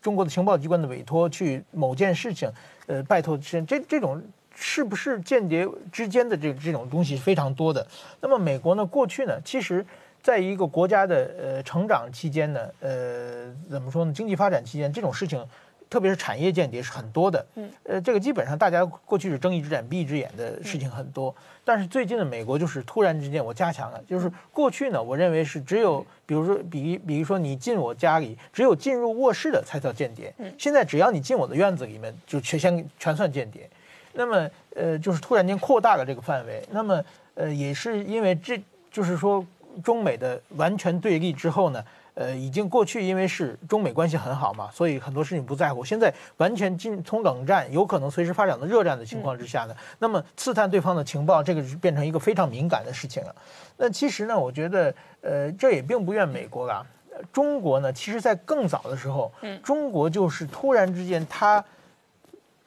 [0.00, 2.50] 中国的情报机关的委托去某件事情，
[2.86, 4.22] 呃，拜托这这这种
[4.54, 7.86] 是不是间谍之间的这这种东西非常多的。
[8.20, 9.84] 那么美国呢，过去呢，其实。
[10.22, 14.12] 在一个国家的呃成长期间呢，呃，怎么说呢？
[14.12, 15.40] 经济发展期间，这种事情，
[15.88, 17.46] 特别是产业间谍是很多的。
[17.54, 21.34] 嗯，呃，这个基本上大家过去是睁一只眼闭一只眼的事情很多。
[21.64, 30.32] 但是最近的美国就是突然之间我加强了，就是过去呢，我认为是只有比如说比比如说你进我家里，只有进入卧室的才叫间谍。
[30.38, 33.68] 嗯，现在只要你进我的院子里面，就全先全算间谍。
[34.12, 36.62] 那么呃，就是突然间扩大了这个范围。
[36.70, 39.44] 那么呃，也是因为这就是说。
[39.84, 41.84] 中美的完全对立之后呢，
[42.16, 45.84] 呃，已经过去，因为是中美关系很好嘛，所以很多事情不在乎。
[45.84, 53.36] 现在完全进从冷战，有可能随时发展到热战的情况之下呢，那么刺探对方的情报，这个是变成一个非常敏感的事情了。
[53.76, 56.82] 那其实呢，我觉得，呃，这也并不怨美国啦。
[57.30, 59.30] 中国呢，其实在更早的时候，
[59.62, 61.62] 中国就是突然之间，他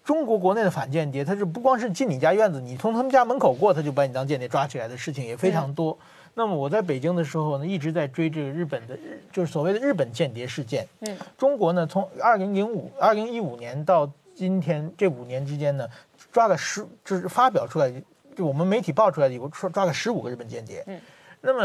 [0.04, 5.98] 中国国内的反间谍，他是不光是进你家院子，你从他们家门口过，他就把你当间谍抓起来的事情也非常多。
[6.34, 8.98] 那么我在北京的时候呢，一直在追这个日本的，
[9.32, 10.88] 就是所谓的日本间谍事件。
[11.02, 15.88] 嗯，中国呢，从二零零五、二零一五年到今天这五年之间呢，
[16.32, 17.92] 抓了十，就是发表出来，
[18.36, 20.84] 就我们媒体报出来的，有说抓了十五个日本间谍。
[20.88, 21.00] 嗯，
[21.42, 21.64] 那么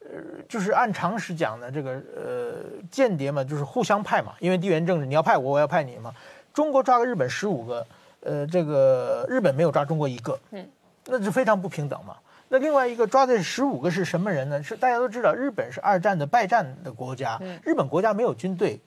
[0.00, 0.08] 呃，
[0.48, 2.54] 就是按常识讲呢，这个呃
[2.90, 6.14] 间谍嘛，就是互相派嘛，因为地缘政治，你要派我，我要派你嘛。
[6.52, 7.86] 中国抓了日本十五个，
[8.20, 10.38] 呃，这个日本没有抓中国一个。
[10.52, 10.66] 嗯，
[11.06, 12.16] 那是非常不平等嘛。
[12.54, 14.62] 那另外一个抓的十五个是什么人呢？
[14.62, 18.78] 是大家都知道，日本是二战的败战的国家，日本国家没有军队，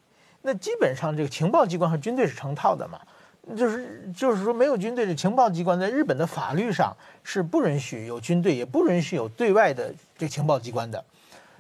[0.41, 2.97] 那基本上这个情报机关和军队是成套的嘛，
[3.58, 11.03] 就是就是说没有军队的情报机关在日本的法律上是不允许有军队，也不允许有对外的这情报机关的。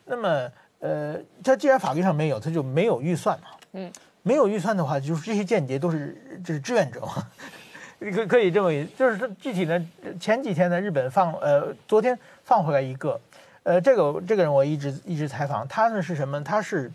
[0.05, 3.47] 那么，呃，他既然法律上没有，他就没有预算嘛。
[3.73, 3.91] 嗯，
[4.23, 7.27] 没有预算的话，就是这些间谍都是这是志愿者嘛。
[7.99, 9.83] 可可以这么，就是说具体呢，
[10.19, 13.19] 前几天呢，日本放呃，昨天放回来一个，
[13.63, 16.43] 呃，这个这个人我一直一直采访，他呢是什么？
[16.43, 16.91] 他是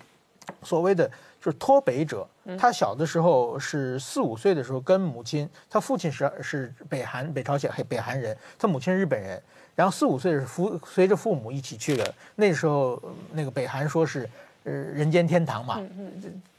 [0.62, 1.08] 所谓的
[1.40, 9.42] 就是脱北者，他小的时候是四五岁的时候跟母亲，他父亲是是北韩北朝鲜北韩人，他母亲是日本人，
[9.74, 14.28] 然后四五岁是父随着父母一起去的，那时候呃那个北韩说是
[14.62, 15.80] 呃人间天堂嘛，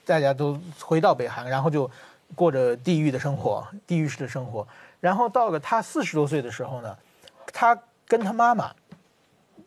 [0.05, 1.89] 大家都回到北韩，然后就
[2.35, 4.67] 过着地狱的生活，地狱式的生活。
[4.99, 6.95] 然后到了他四十多岁的时候呢，
[7.51, 8.71] 他跟他妈妈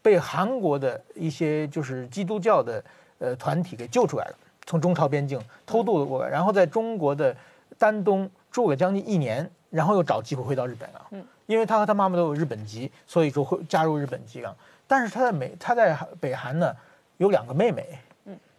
[0.03, 2.83] 被韩国的一些就是基督教的
[3.19, 7.37] 呃团体给救出来了，从中朝边境偷渡了过来，然后在中国的
[7.77, 11.07] 丹东住了将近一年，然后又找机会回到日本了。
[11.11, 14.57] 嗯，因为他和他妈妈都有日本籍，所以说会加入日本籍了。
[14.87, 16.75] 但是他在美他在北韩呢
[17.17, 17.99] 有两个妹妹，嗯，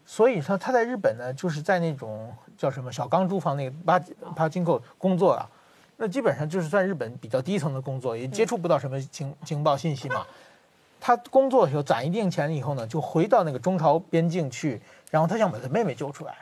[0.10, 4.02] 所以说他在日本呢就是在那种叫什么小钢珠房那个八
[4.34, 5.48] 八金扣工作啊，
[5.98, 10.26] 那基本上就是在日本比较低层的工作，也接触不到什么情情报信息嘛。
[11.00, 16.34] 他工作的时候攒一定钱以后呢，就回到那个中朝边境去，然后他想把他妹妹救出来。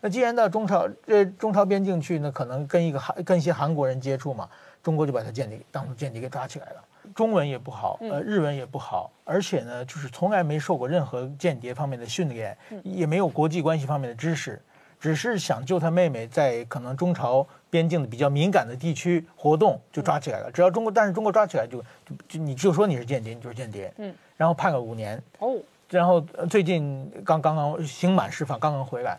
[0.00, 4.48] 那既然到中朝呃中朝边境去，那可能跟一个韩跟一些韩国人接触嘛，
[4.80, 6.84] 中国就把他间谍当成间谍给抓起来了。
[7.14, 14.60] 中文也不好，呃，日文也不好，而且呢，就是从来没受过任何间谍方面的训练，也没有国际关系方面的知识，
[15.00, 20.50] 只是想救他妹妹在可能中朝边境的比较敏感的地区活动，就抓起来了。
[20.50, 25.56] 只要中国，但是中国抓起来就就就你就说你是间谍，你就是间谍，嗯，然后判了五年，哦，
[25.90, 29.18] 然后呃最近刚刚刚刑满释放，刚刚回来。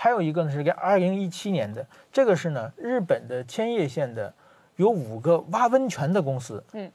[0.00, 4.32] 还有一个呢是个二零一七年的，这个是呢日本的千叶县的
[4.76, 6.88] 有五个挖温泉的公司，嗯，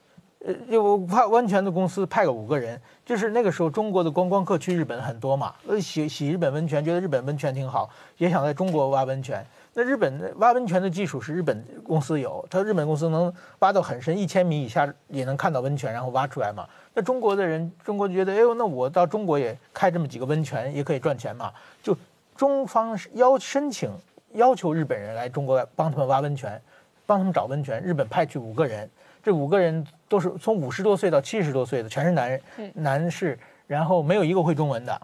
[0.46, 9.46] 呃有挖温泉的公司派了五个人，就是那个时候中国的观光客去日本很多嘛，呃洗洗日本温泉，觉得日本温泉挺好，也想在中国挖温泉。
[9.76, 16.68] 那日本的挖温泉的技术是日本公司有，它日本公司能挖到很深，一千米以下也能看到温泉，然后挖出来嘛。
[16.94, 21.52] 那中国的人，中国觉得，哎呦，那我到中国也开这么几个温泉，也可以赚钱嘛。
[21.82, 21.98] 就
[22.36, 23.90] 中方要申请
[24.34, 26.62] 要求日本人来中国帮他们挖温泉，
[27.08, 27.82] 帮他们找温泉。
[27.82, 28.88] 日本派去五个人，
[29.24, 32.42] 这五个人都是从五十多岁到七十多岁的，全是男人，
[32.76, 35.02] 男士，然后没有一个会中文的。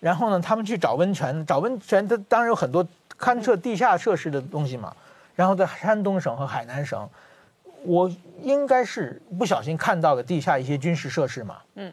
[0.00, 2.86] 然后呢，他们去找温泉，找温泉，它当然有很多
[3.18, 4.96] 勘测地下设施的东西嘛。
[5.36, 7.06] 然后在山东省和海南省，
[7.82, 8.10] 我
[8.42, 11.58] 应该是不小心看到了地下一些军事设施嘛。
[11.74, 11.92] 嗯，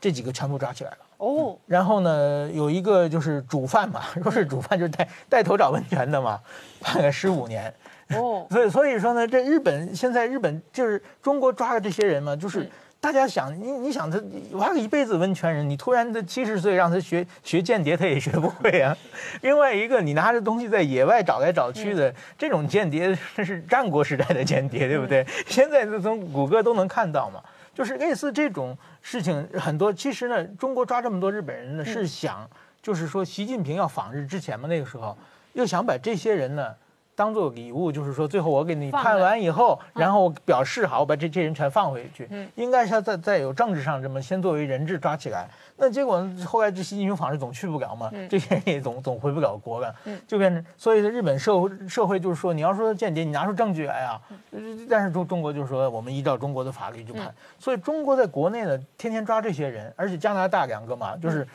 [0.00, 0.98] 这几个全部抓起来了。
[1.16, 6.40] 哦，然后呢，有一个就是主犯嘛， 说是主犯就是带带头找温泉的嘛，
[6.80, 7.74] 判了十五年。
[8.14, 12.68] 哦，所以所以说呢，这日本现在日本就是中国抓的这些人嘛，就是
[13.00, 14.20] 大家想你你想他
[14.52, 18.96] 挖个一辈子温泉人，你突然他七十岁让他学学间谍，他也学不会啊。
[19.42, 25.26] 另外一个，你拿着东西在野外找来找去的，这种间谍那是战国时代的间谍，对不对？
[25.46, 27.42] 现在从谷歌都能看到嘛。
[27.74, 32.44] 就是类似这种事情很多，其实呢，中国抓这么多日本人呢，是想
[32.82, 35.16] 就是说习近平要访日之前嘛，那个时候
[35.52, 36.74] 又想把这些人呢
[37.18, 42.28] 当做礼物，就是说最后我给你判完以后，嗯然后我表示好，我把这这些人全放回去。
[42.30, 45.48] 嗯应该是要在在有政治上这么先作为人质抓起来。
[45.76, 54.20] 那结果后来这习近平访日总去不了嘛，这些人也总总回不了国了，嗯就变成所以日本社会社会就是说，你要说间谍，你拿出证据来啊。
[54.52, 57.34] 嗯呃但是中中国就是说，我们依照中国的法律去判。
[57.58, 61.46] 所以中国在国内呢，天天抓这些人，而且加拿大两个嘛，就是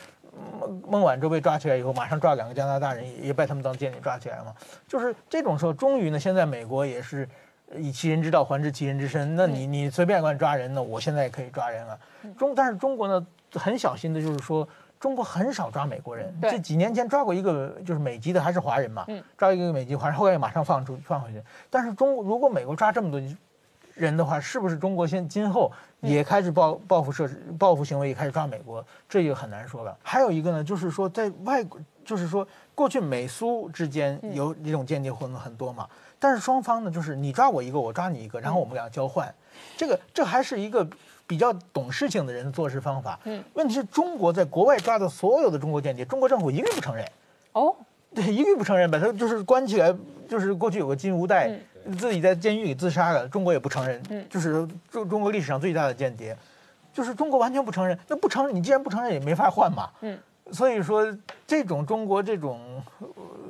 [0.60, 4.54] 孟孟晚舟被抓起来以后，马上抓两个加拿大人，也也把他们当间谍抓起来了嘛。
[4.86, 7.28] 就是这种时候，终于呢，现在美国也是
[7.74, 9.36] 以其人之道还治其人之身。
[9.36, 11.98] 那你你随便乱抓人呢，我现在也可以抓人了。
[12.38, 14.66] 中但是中国呢很小心的，就是说
[14.98, 16.34] 中国很少抓美国人。
[16.40, 21.42] 对这几年前抓过一个就是美籍的，还是华人嘛，嗯抓一个美籍华人，后来马上放出放回去。
[21.70, 23.20] 但是中如果美国抓这么多
[23.94, 28.84] 人的话，是不是中国现今后也开始报报复设置报复行为，也开始抓美国？
[29.08, 29.96] 这就很难说了。
[30.02, 39.32] 还有一个呢，就是说在外国，就是说过去美苏之间有这种间谍活动很多嘛，但是双方呢，就是你抓我一个，我抓你一个，然后我们俩交换，
[39.76, 40.86] 这个这还是一个。
[41.26, 43.18] 比较懂事情的人的做事方法。
[43.24, 47.02] 嗯，问题是中国在国外抓的所有的中国间谍，中国政府一律不承认。
[47.52, 47.74] 哦，
[48.14, 49.90] 对，一律不承认，把他就是关起来，
[50.28, 51.50] 就是过去有个金无代，
[51.98, 56.36] 自己在监狱里自杀了，中国也不承认，嗯就是中中国历史上最大的间谍，
[56.92, 57.98] 就是中国完全不承认。
[58.08, 59.90] 那不承认，你既然不承认，也没法换嘛。
[60.00, 60.18] 嗯，
[60.52, 61.06] 所以说
[61.46, 63.08] 这种中国这种、呃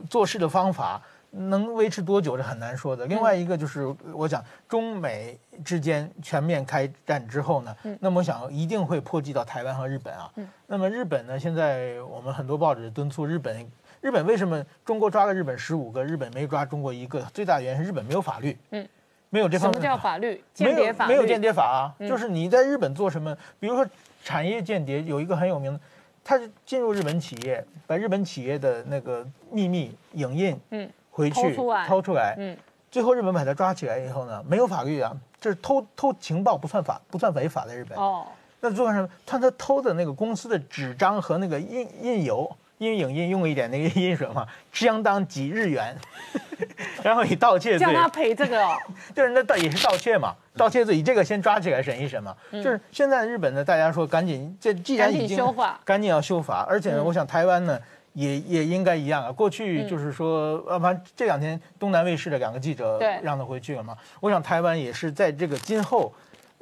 [0.08, 1.00] 做事的方法。
[1.36, 3.06] 能维持多久是很难说的。
[3.06, 10.30] 另外一个就是，我想中美之间全面开战之后呢，那么我想一定会波及到台湾和日本啊。
[10.68, 13.68] 那么日本呢，现在我们很多报纸敦促日本，
[14.04, 17.22] 日本为什么中国抓了日本十五个，日本没抓中国一个？
[17.32, 18.86] 最大的原因是日本没有法律，嗯，
[19.30, 20.44] 没有这方面法律？
[20.58, 23.86] 没有间谍法律没有间谍法啊，嗯就是你在日本做什么，比如说
[24.22, 25.80] 产业间谍，有一个很有名的，
[26.22, 32.54] 他是进入日本企业，把日本企业的那个秘密影印，嗯，回去偷出来偷出来，嗯
[32.90, 37.96] 最后日本把他抓起来以后呢，没有法律啊，这是偷偷情报不算法不算违法的日本。
[37.98, 38.26] 哦，
[38.60, 39.08] 那做什么？
[39.24, 45.96] 他他偷的那个公司的纸张和那个印印油，因为影印用一点那个印水嘛， 相当几日元，
[47.02, 48.76] 然后以盗窃罪叫，他赔这个哦，
[49.14, 52.34] 就是那盗也是盗窃嘛，盗窃罪以这个先抓起来审一审嘛。
[52.52, 57.78] 就是现在日本呢，大家说赶紧，这既然已经修法赶紧要修法，而且呢，我想台湾呢。
[58.14, 59.32] 也也应该一样啊。
[59.32, 63.96] 过去就是说，呃，反正这两天东南卫视的两个记者对让他回去了嘛。
[64.20, 66.14] 我想台湾也是在这个今后，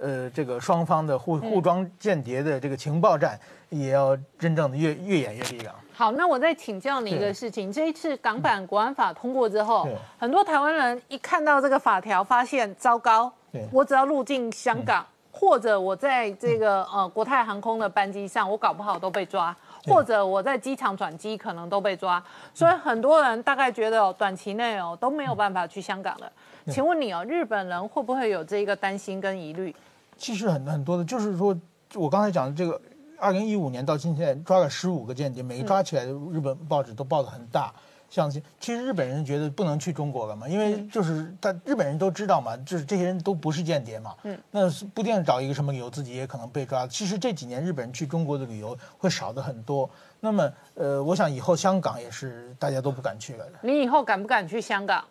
[0.02, 3.38] 呃，这个双方的互互装间谍的这个情报战，
[3.70, 5.72] 也要真正的越越演越力量。
[5.94, 9.86] 好，那我再请教你一个事情，这一次港版国安法通过之后，
[10.18, 13.32] 很多台湾人一看到这个法条，发现糟糕，
[13.70, 19.56] 我只要入境香港，或者我在这个呃国泰航空的班机上，我搞不好都被抓。
[19.84, 22.22] 或者我在机场转机可能都被抓，
[22.54, 26.32] 所以很多人大概觉得哦，短期内哦都没有办法去香港了。
[26.68, 29.74] 请问你哦，日本人会不会有这个担心跟疑虑？
[30.22, 31.54] 其实很很多的，就是说
[31.94, 32.80] 我刚才讲的这个，
[33.18, 37.74] 二零一五年到今天抓了十五个间谍，每个抓起来的日本报纸都报的很大。
[38.08, 46.86] 像这其实日本人觉得不能去中国了嘛，因为就是他日本人都知道嘛，就是这些人都不是间谍嘛，嗯，那是不定找一个什么理由自己也可能被抓。
[46.86, 49.90] 其实这几年日本人去中国的旅游会少的很多。
[50.20, 53.52] 那么呃，我想以后香港也是大家都不敢去了的。
[53.62, 55.04] 你以后敢不敢去香港？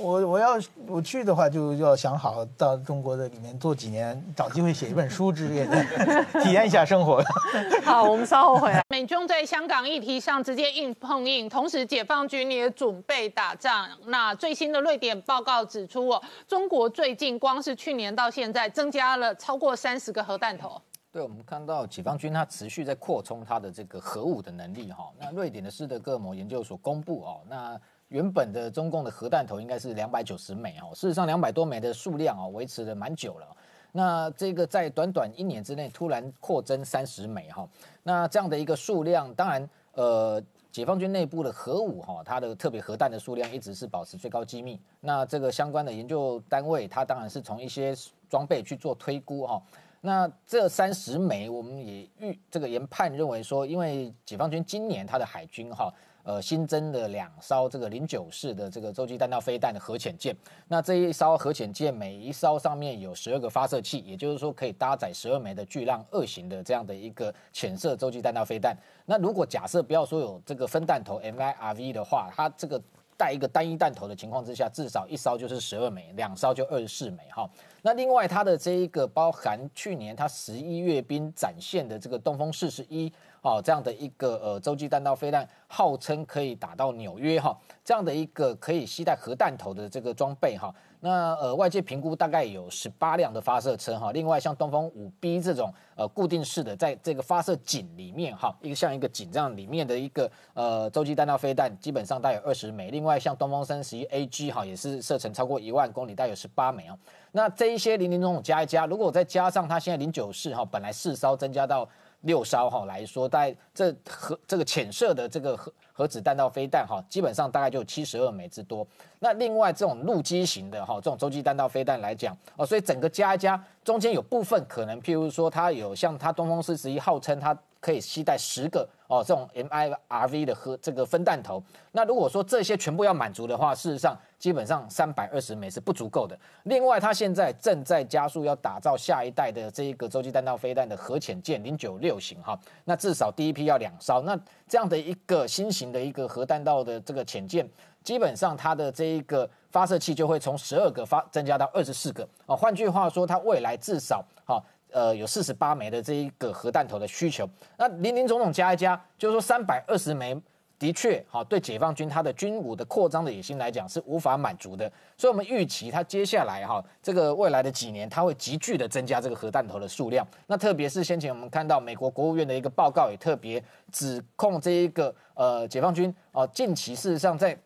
[0.00, 5.84] 我我要我去的话，就要想好到中国的里面做几年，找机会写一本书之类的，
[6.42, 7.22] 体验一下生活。
[7.84, 8.82] 好，我们稍后回来。
[8.88, 13.88] 美中在香港议题上直接硬碰硬，同时解放军也准备打仗。
[14.06, 20.80] 那最新的瑞典报告指出，哦，中国最近光是去年到现在增加了超过三十个核弹头。
[21.12, 25.10] 对，我们看到解放军它持续在扩充它的这个核武的能力哈。
[25.20, 27.80] 那瑞典的斯德哥尔摩研究所公布哦，那
[28.14, 33.46] 原本的中共的核弹头应该是两百九十枚哦，事实上两百多枚的数量哦，维持了蛮久了。
[33.90, 37.68] 那这个在短短一年之内突然扩增三十枚哈，
[38.04, 40.42] 那这样的一个数量，当然呃。
[40.74, 44.76] 解放军内部的核武哈，它的特别核弹的数量一直是保持最高机密。
[44.98, 47.94] 那这个相关的研究单位，它当然是从一些
[48.28, 49.62] 装备去做推估哈。
[50.00, 55.94] 那这三十枚，我们也预这个研判认为说，因为解放军今年它的海军哈，
[56.24, 68.76] 呃新增的两艘这个零九式的这个洲际弹道飞弹的核潜舰，那这一艘核潜舰每一艘上面有十二个发射器，也就是说可以搭载十二枚的巨浪二型的这样的一个潜射洲际弹道飞弹。
[69.06, 72.80] 那如果假设不要说有这个分弹头 MIRV 的话，它这个
[73.16, 77.48] 带一个单一弹头的情况之下，至少一艘就是十二枚，两艘就二十四枚哈。
[77.80, 83.12] 那另外它的这一个包含去年它十一阅兵展现的这个东风四十一
[83.44, 90.74] 哦这样的一个呃洲际弹道飞弹，号称可以打到纽约哈这样的一个可以携带核弹头的这个装备哈。
[91.00, 102.90] 那呃外界评估大概有十八辆的发射车哈，另外像东风五 B 这种呃固定式的，在这个发射井里面哈，一个像一个井这样里面的一个呃洲际弹道飞弹，基本上大概有二十枚。
[102.90, 106.98] 另外像东风三十一 AG 哈，也是射程超过一万公里，大概有十八枚哦。
[107.32, 111.86] 那这一些零零总总加一加，如果再加上它现在零九式哈，本来四艘增加到
[112.24, 118.86] 六艘哈来说，大概这核这个浅射的这个核核子弹道飞弹哈，基本上大概就七十二枚之多。
[119.20, 131.62] 那另外这种陆基型的哈，这种洲际弹道飞弹来讲哦，所以整个加一加，中间有部分可能，譬如说它有像它东风四十一号称它可以携带十个哦这种 MIRV 的核这个分弹头。
[131.92, 136.36] 那如果说这些全部要满足的话，事实上基本上三百二十枚是不足够的。
[136.64, 144.22] 另外，它现在正在加速要打造下一代的这一个洲际弹道飞弹的核潜舰零九六型哈，那至少第一批要两艘。
[144.22, 144.38] 那
[144.68, 147.68] 这样的一个新型的一个核弹道的这个潜舰，
[148.02, 152.56] 基本上它的这一个发射器就会从十二个发增加到二十四个啊。
[152.56, 154.62] 换句话说，它未来至少哈
[154.94, 157.46] 呃有四十八枚的这一个核弹头的需求。
[157.76, 160.34] 那零零总总加一加，就是说三百二十枚。
[160.76, 170.26] 的确，哈，对解放军它的军武的扩张的野心来讲是无法满足的，所以我们预期它接下来哈，这个未来的几年，它会急剧的增加这个核弹头的数量。
[170.48, 177.56] 那特别是先前我们看到美国国务院的一个报告，也特别指控这一个呃解放军哦，近期事实上在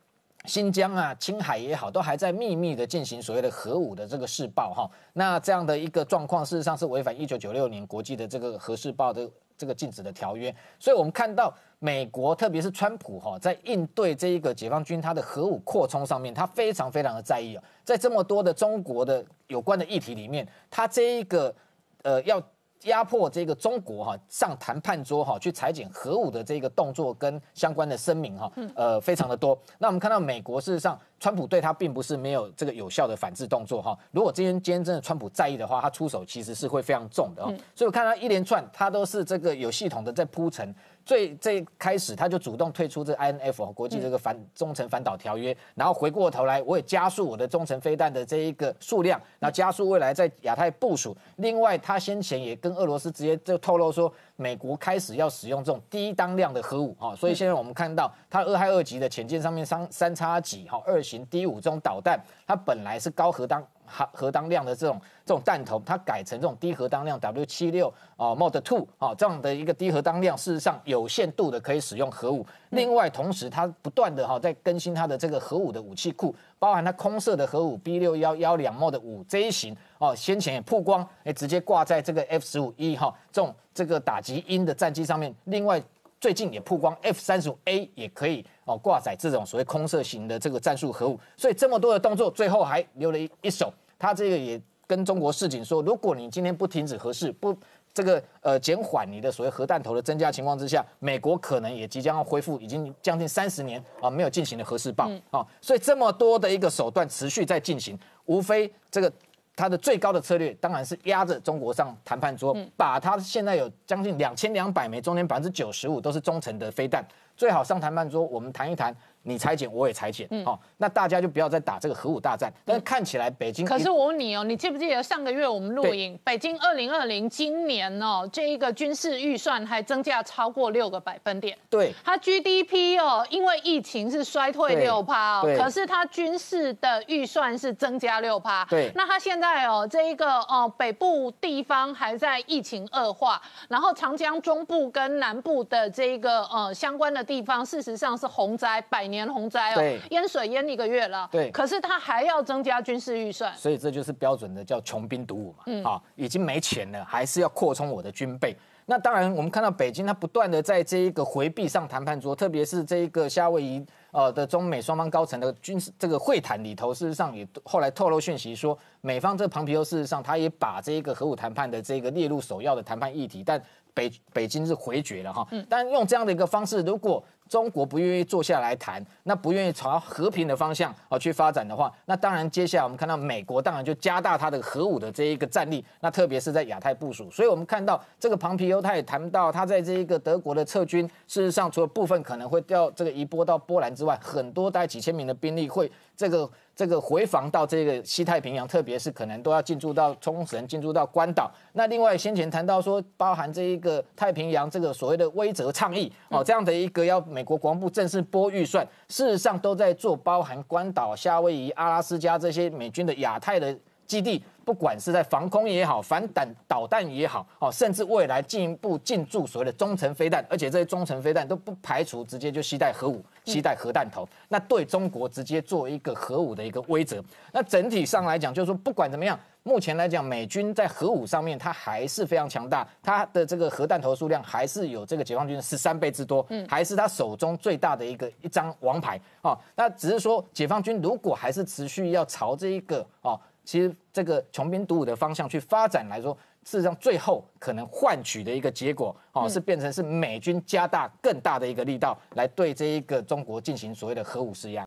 [0.44, 4.90] 新疆啊、青海也好，都还在秘密的进行所谓的核武的这个试爆哈。
[5.12, 10.54] 那这样的一个状况，事实上是违反一九九六年国际的这个核试爆的这个禁止的条约。
[10.78, 11.54] 所以我们看到。
[11.80, 17.62] 美国特别是川普哈，在应对这一个解放军他的核武扩充上面，他非常非常的在意啊。
[17.84, 21.54] 在这么多的中国的有关的议题里面，他这一个
[22.02, 22.42] 呃要
[22.84, 29.58] 压迫这个中国哈上谈判桌哈去裁减核武的这个动作跟相关的声明哈，呃，非常的多。
[29.78, 33.98] 那我们看到美国事实上，川普对他并不是没有这个有效的反制动作哈。
[34.12, 37.52] 如果今天今天真的川普在意的话，他出手其实是会非常重的哦。
[37.74, 40.74] 所以我看到一连串，他都是这个有系统的在铺陈。
[41.08, 51.16] 最最开始他就主动退出这 INF 国际这个反中程反导条约，然后回过头来，我也加速我的中程飞弹的这一个数量，然后加速未来在亚太部署。
[51.36, 63.66] 另外，他先前也跟俄罗斯直接就透露说，美国开始要使用这种低当量的核武啊，所以现在我们看到他俄亥二级的潜舰上面三三叉戟哈二型 D 五这种导弹，它本来是高核当。
[63.88, 72.46] 核核当量的这种这种弹头，它改成这种低核当量 W 七六啊 Mod Two 啊这样的一个低核当量，事实上有限度的可以使用核武。
[72.70, 85.34] 另外，同时它不断的哈在更新它的这个核武的武器库，包含它空射的核武 B 六幺幺两 Mod 五这一型哦，先前也曝光，哎直接挂在这个 F 十五 E 哈这种这个打击鹰的战机上面。
[85.44, 85.82] 另外，
[86.20, 91.18] 最近也曝光 F 三十五 A 也可以哦挂载这种所谓空射型的这个战术核武。
[91.36, 93.72] 所以这么多的动作，最后还留了一一手。
[93.98, 97.56] 他这个也跟中国示警说，如果你今天不停止核试，不
[97.92, 109.12] 这个呃减缓你的所谓核弹头的增加情况之下，美国可能也即将要恢复已经将近三十年啊没有进行的核试爆啊，所以这么多的一个手段持续在进行，无非这个
[109.58, 117.04] 它的最高的策略当然是压着中国上谈判桌，把它现在有将近两千两百枚，中间百分之九十五都是中程的飞弹，
[117.36, 118.94] 最好上谈判桌，我们谈一谈。
[119.28, 122.50] 你裁减，我也裁减，好，那大家就不要再打这个核武大战。
[122.64, 131.56] 但是看起来北京，可是我问你哦，你记不记得上个月我们录影，北京二零二零今年哦，这一个军事预算还增加超过六个百分点。
[131.68, 138.64] 对，它 GDP 哦，因为疫情是衰退六趴哦，可是它军事的预算是增加六趴。
[138.70, 149.17] 对，那它现在哦，这一个哦，北部地方还在疫情恶化，然后长江中部跟南部的这一个呃相关的地方，事实上是洪灾百年。
[149.18, 151.28] 年洪灾哦，淹水淹一个月了。
[151.32, 155.64] 对，可是他还要增加军事预算，所以这就是标准的叫穷兵黩武嘛。
[155.66, 158.56] 嗯，啊，已经没钱了，还是要扩充我的军备。
[158.90, 173.62] 那当然，我们看到北京它不断的在这一个回避上谈判桌，特别是这一个夏威夷呃的中美双方高层的军事这个会谈里头，事实上也后来透露讯息说，美方这个庞皮欧事实上他也把这一个核武谈判的这个列入首要的谈判议题，但
[173.92, 175.46] 北北京是回绝了哈。
[175.50, 187.30] 嗯，但用这样的一个方式，如果中国不愿意坐下来谈，那不愿意朝和平的方向啊去发展的话，那当然接下来我们看到美国当然就加大它的核武的这一个战力，那特别是在亚太部署。
[187.30, 196.50] 所以我们看到这个庞皮欧他也谈到，他在这一个德国的撤军，事实上除了部分可能会调这个移拨到波兰之外，很多大概几千名的兵力会这个。
[196.78, 201.50] 这个回防到这个西太平洋，特别是可能都要进驻到冲绳、进驻到关岛。
[201.72, 213.76] 那另外先前谈到说，包含这一个太平洋这个所谓的威则倡议哦，这样的一个要美国国防部正式拨预算，事实上都在做包含关岛、夏威夷、阿拉斯加这些美军的亚太的
[214.08, 214.42] 基地。
[214.64, 227.18] 不管是在防空也好，反弹导弹也好，哦，甚至未来进一步进驻所谓的中程飞弹，而且这些中程飞弹都不排除直接就携带核武、携带核弹头，那对中国直接做一个核武的一个威慑。
[227.50, 239.58] 那整体上来讲，就是说不管怎么样，目前来讲，美军在核武上面它还是非常强大，它的这个核弹头数量还是有这个解放军十三倍之多，嗯，还是他手中最大的一个一张王牌哦。
[239.74, 243.40] 那只是说，解放军如果还是持续要朝这一个哦。
[243.68, 246.32] 其实这个穷兵黩武的方向去发展来说，
[246.64, 254.86] 事实上最后可能换取的一个结果，哦，是变成是美军加大更大的一个力道来对这一个中国进行所谓的核武施压。